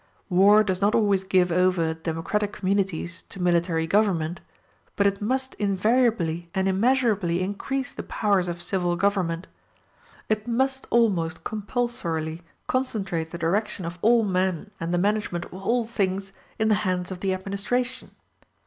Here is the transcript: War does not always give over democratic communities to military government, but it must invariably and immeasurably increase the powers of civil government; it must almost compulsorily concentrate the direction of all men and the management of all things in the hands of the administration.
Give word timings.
War 0.29 0.63
does 0.63 0.81
not 0.81 0.95
always 0.95 1.23
give 1.23 1.51
over 1.51 1.93
democratic 1.93 2.51
communities 2.53 3.23
to 3.29 3.39
military 3.39 3.85
government, 3.85 4.41
but 4.95 5.05
it 5.05 5.21
must 5.21 5.53
invariably 5.59 6.49
and 6.55 6.67
immeasurably 6.67 7.39
increase 7.43 7.93
the 7.93 8.01
powers 8.01 8.47
of 8.47 8.63
civil 8.63 8.95
government; 8.95 9.45
it 10.27 10.47
must 10.47 10.87
almost 10.89 11.43
compulsorily 11.43 12.41
concentrate 12.65 13.29
the 13.29 13.37
direction 13.37 13.85
of 13.85 13.99
all 14.01 14.23
men 14.23 14.71
and 14.79 14.91
the 14.91 14.97
management 14.97 15.45
of 15.45 15.53
all 15.53 15.85
things 15.85 16.33
in 16.57 16.67
the 16.67 16.73
hands 16.81 17.11
of 17.11 17.19
the 17.19 17.31
administration. 17.31 18.09